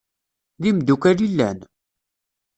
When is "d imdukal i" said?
0.61-1.27